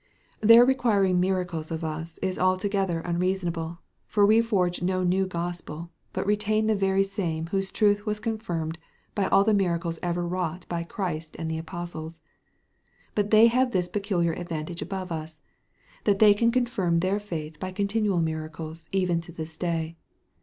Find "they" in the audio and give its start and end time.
13.29-13.45, 16.17-16.33